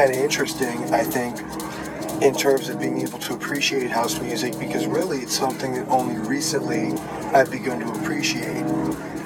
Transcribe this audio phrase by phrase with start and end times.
[0.00, 1.36] kind of interesting, I think,
[2.22, 6.16] in terms of being able to appreciate house music because really it's something that only
[6.26, 6.94] recently
[7.34, 8.64] I've begun to appreciate.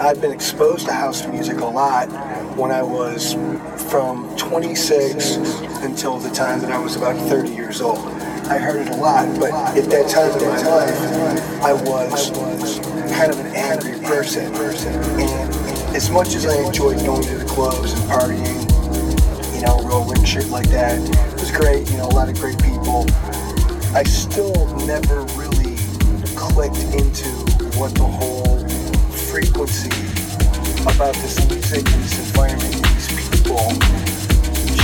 [0.00, 2.08] I've been exposed to house music a lot
[2.56, 3.34] when I was
[3.88, 5.36] from 26
[5.84, 8.08] until the time that I was about 30 years old.
[8.48, 12.30] I heard it a lot, but at that time in my life, I was
[13.16, 14.52] kind of an angry person.
[14.52, 15.54] And
[15.94, 18.73] as much as I enjoyed going to the clubs and partying,
[19.64, 23.06] know, rolling shit like that, it was great, you know, a lot of great people.
[23.94, 25.76] I still never really
[26.36, 27.30] clicked into
[27.78, 28.60] what the whole
[29.30, 29.94] frequency
[30.84, 33.72] about this music and this environment and these people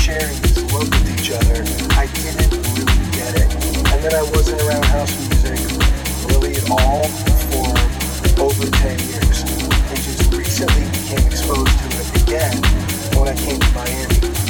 [0.01, 1.61] sharing this love with each other.
[2.01, 3.53] I didn't really get it.
[3.93, 5.61] And then I wasn't around house music
[6.33, 7.05] really at all
[7.53, 9.45] for over 10 years.
[9.45, 12.57] And just recently became exposed to it again
[13.19, 14.50] when I came to Miami.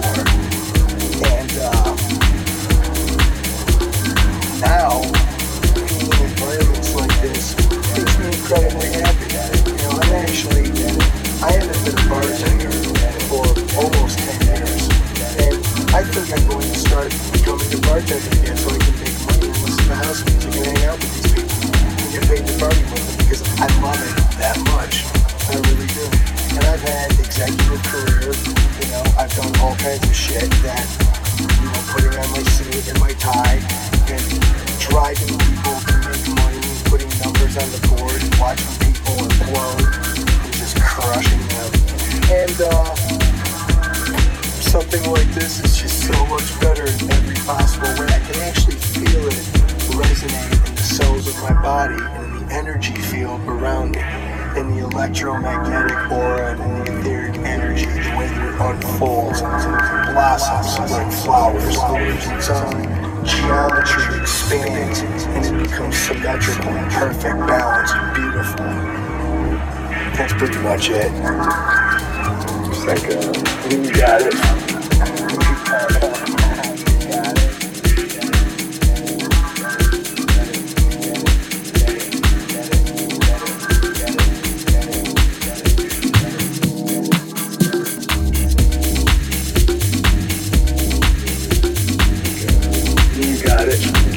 [93.73, 94.10] it.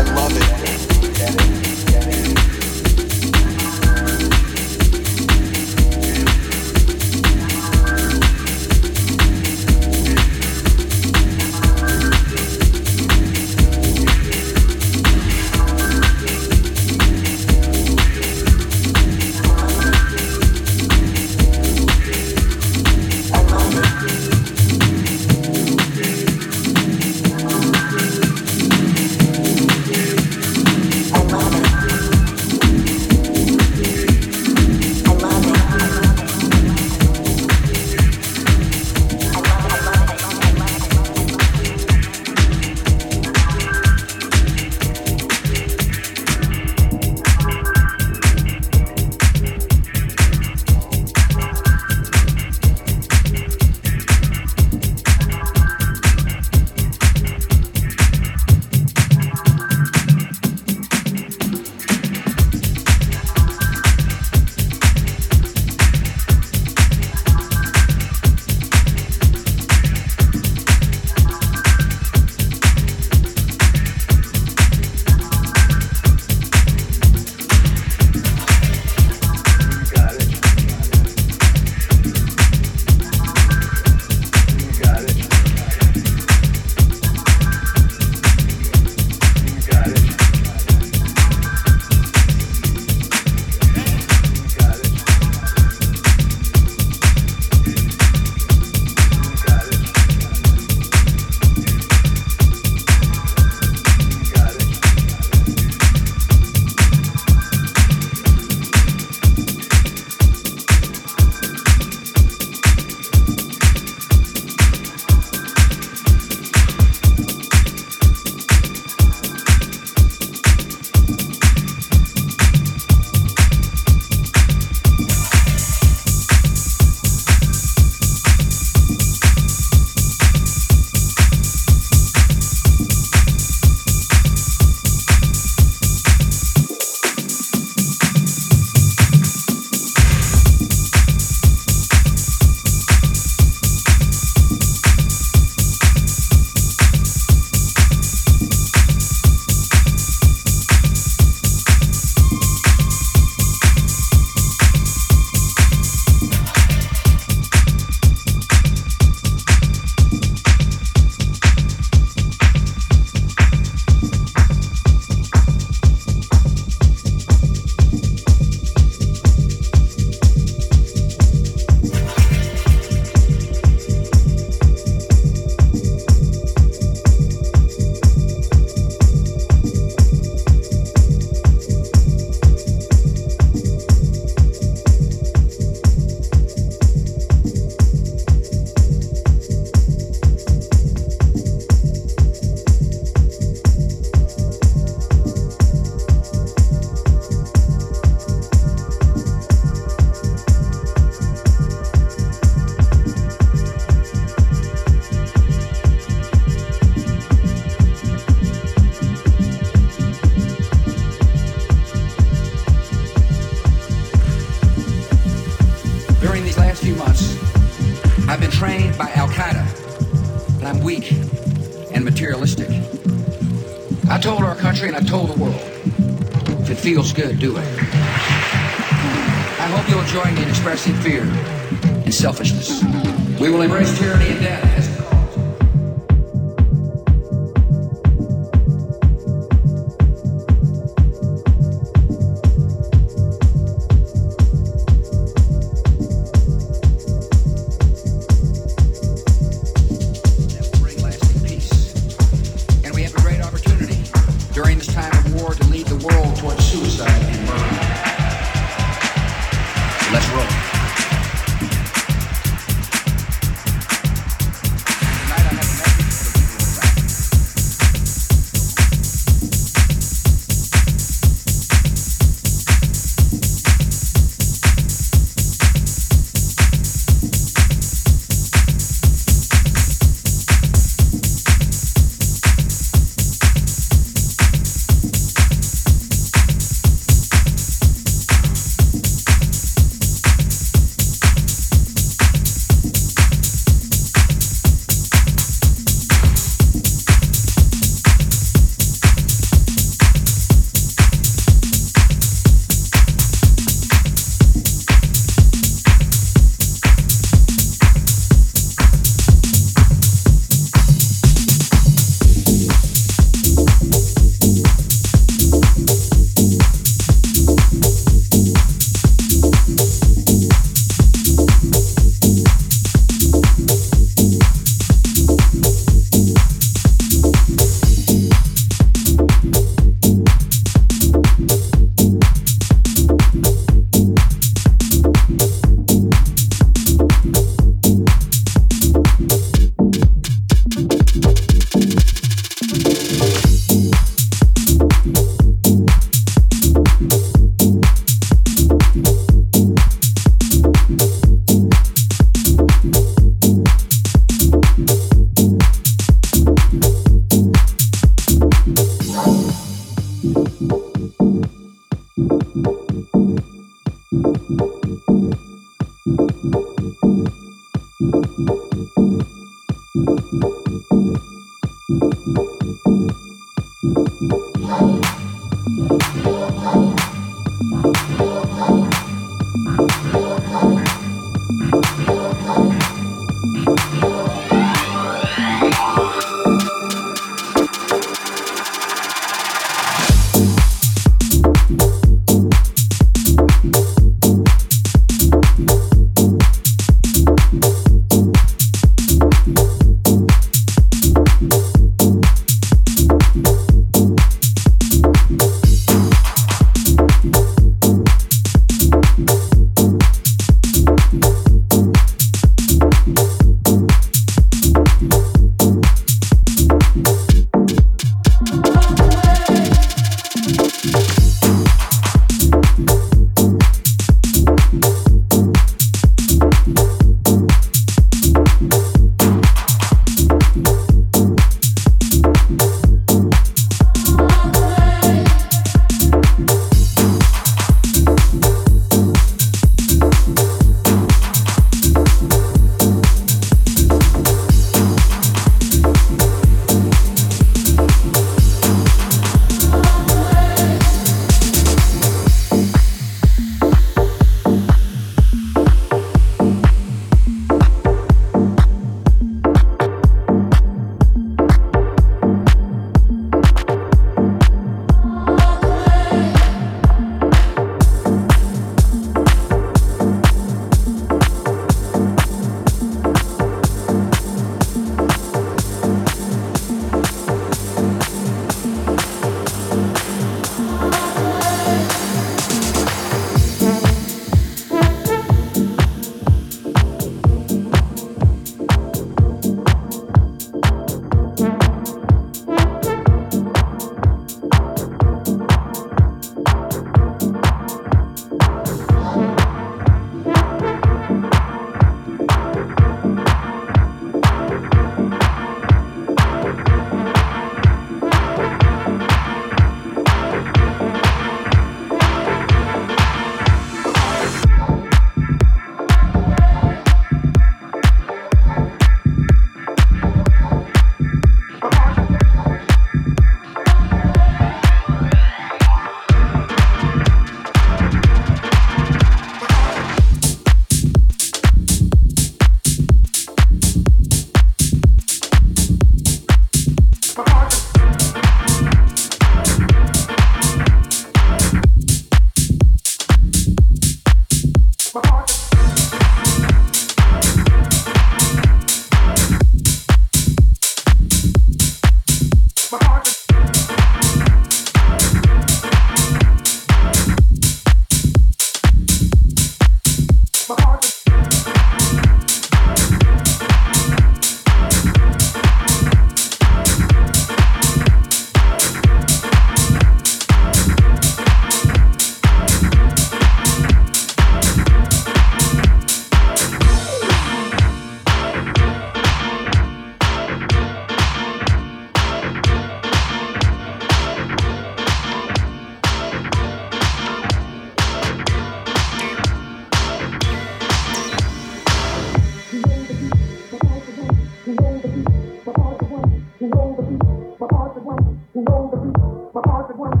[597.71, 598.97] heart is one who knows the beat.
[599.33, 600.00] My heart is one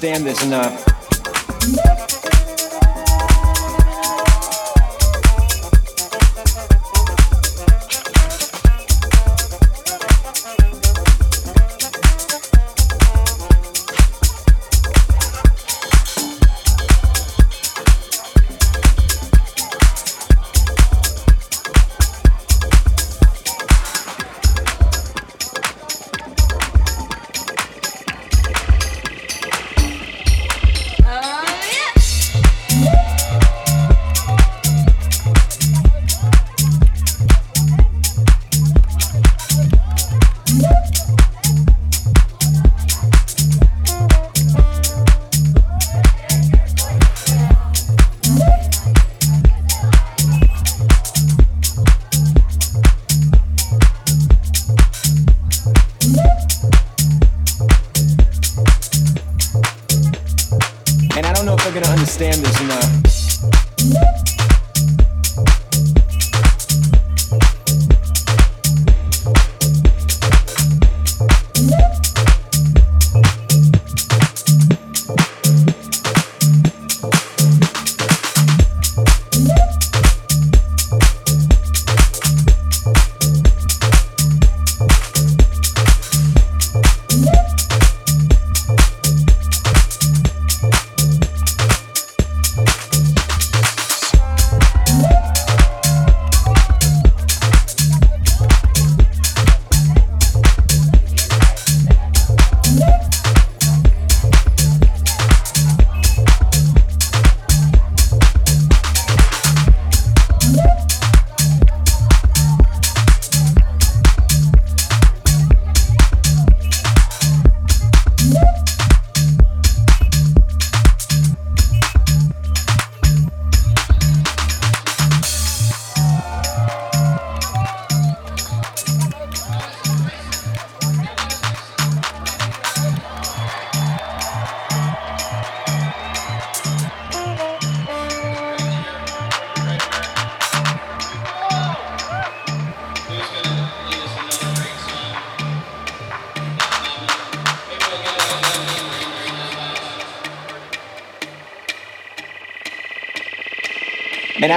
[0.00, 0.87] if
[61.70, 62.60] they're gonna understand this.
[63.80, 64.27] And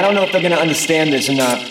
[0.01, 1.70] I don't know if they're going to understand this or not.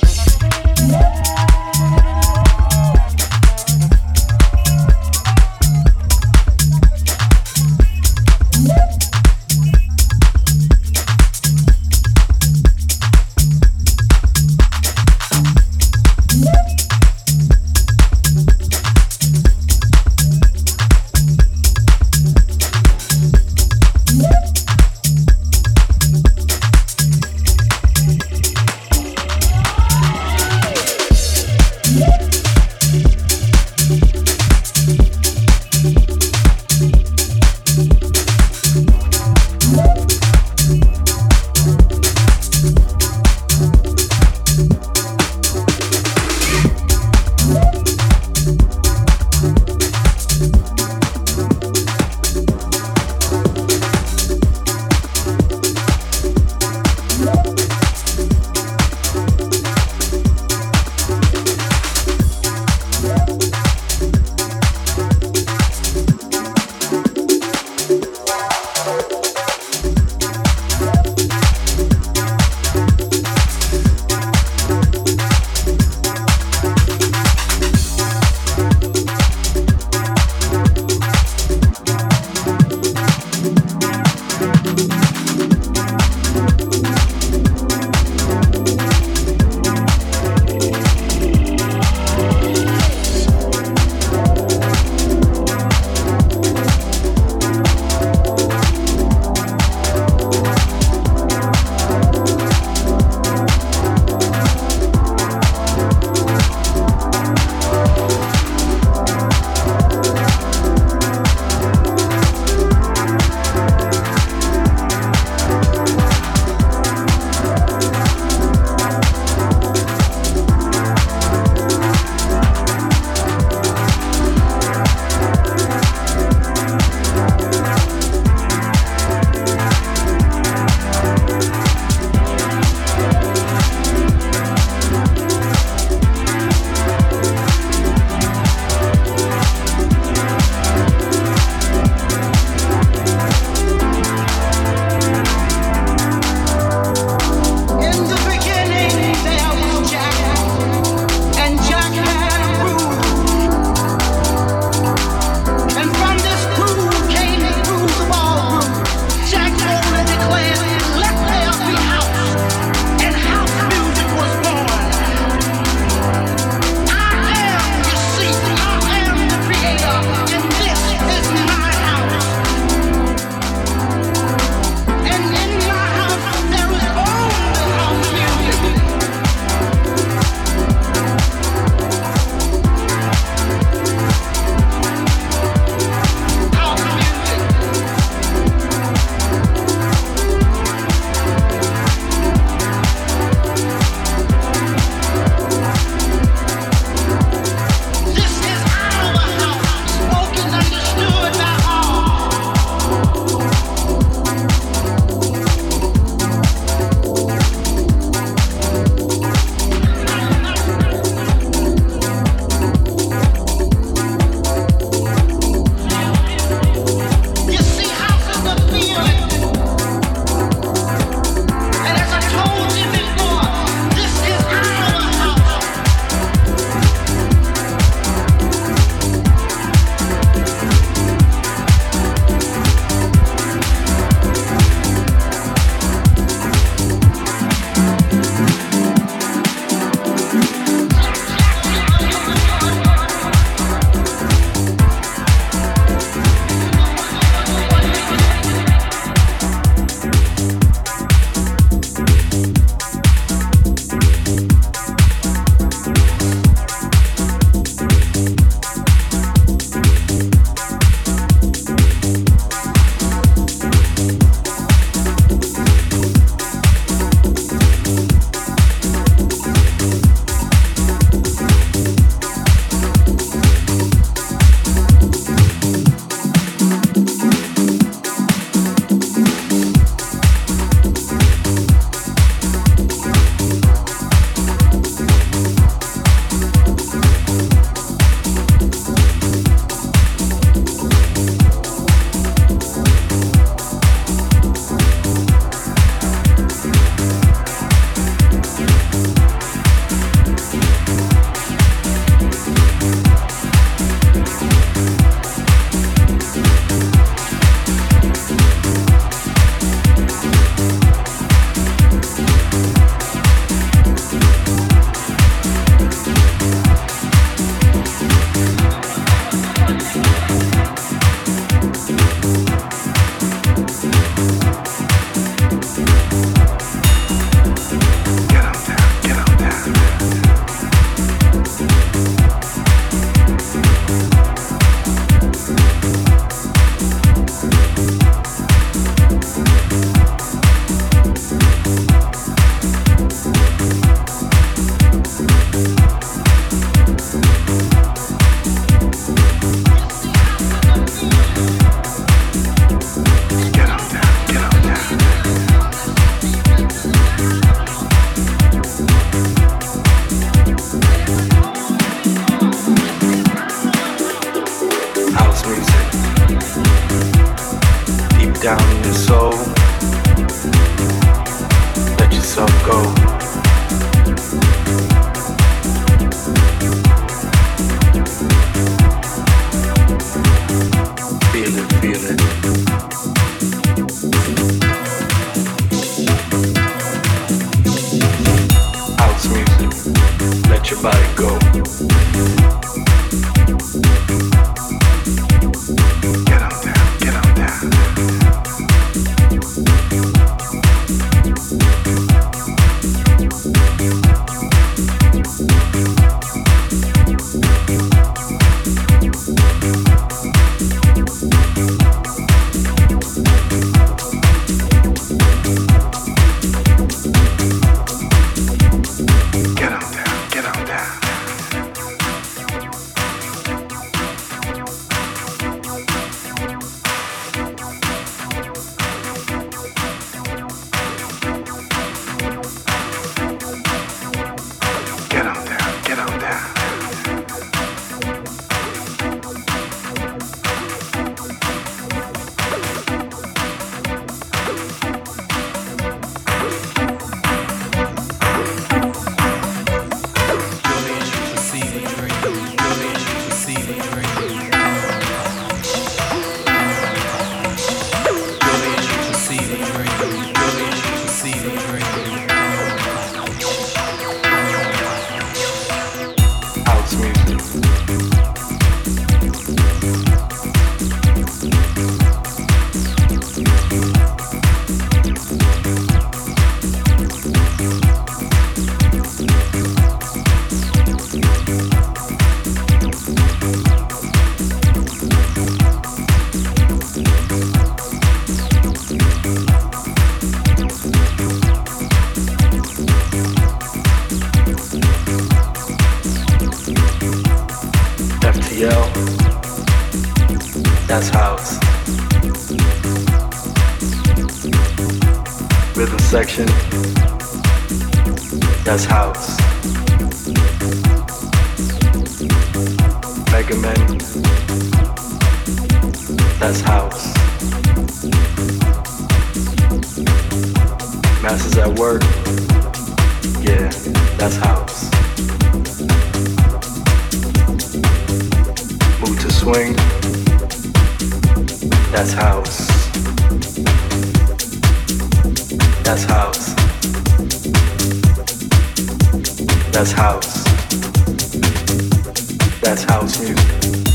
[543.19, 543.90] dance.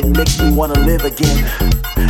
[0.00, 1.44] It makes me wanna live again.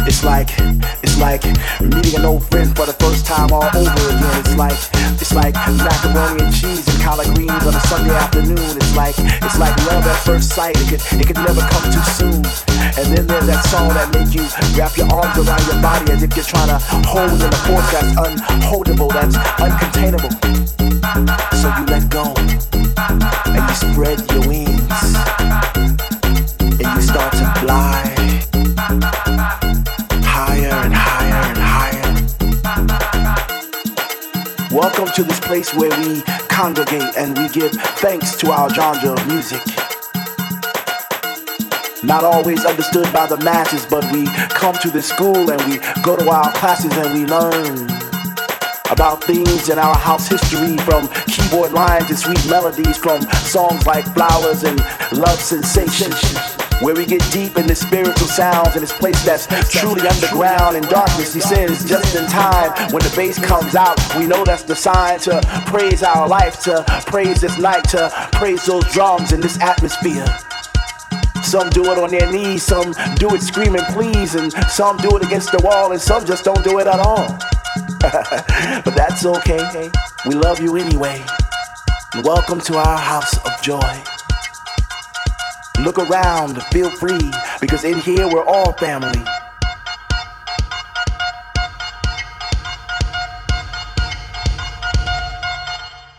[0.07, 0.55] It's like
[1.03, 1.43] it's like
[1.83, 4.35] meeting an old friend for the first time all over again.
[4.39, 4.79] It's like
[5.19, 8.79] it's like macaroni and cheese and collard greens on a Sunday afternoon.
[8.79, 10.79] It's like it's like love at first sight.
[10.79, 12.39] It could it could never come too soon.
[12.95, 14.47] And then there's that song that make you
[14.79, 16.79] wrap your arms around your body as if you're trying to
[17.11, 20.31] hold in a force that's unholdable, that's uncontainable.
[21.59, 22.39] So you let go
[23.51, 25.90] and you spread your wings
[35.01, 36.21] Welcome to this place where we
[36.51, 39.63] congregate and we give thanks to our genre of music.
[42.03, 46.19] Not always understood by the masses, but we come to the school and we go
[46.19, 47.89] to our classes and we learn
[48.91, 54.05] about things in our house history from keyboard lines and sweet melodies from songs like
[54.13, 54.79] Flowers and
[55.13, 56.60] Love Sensation.
[56.81, 60.83] Where we get deep in the spiritual sounds in this place that's truly underground in
[60.85, 62.71] darkness descends just in time.
[62.91, 66.83] When the bass comes out, we know that's the sign to praise our life, to
[67.07, 70.25] praise this night, to praise those drums in this atmosphere.
[71.43, 75.23] Some do it on their knees, some do it screaming please, and some do it
[75.23, 77.29] against the wall, and some just don't do it at all.
[78.01, 79.91] but that's okay.
[80.27, 81.23] We love you anyway.
[82.25, 84.20] Welcome to our house of joy.
[85.81, 89.19] Look around, feel free, because in here we're all family.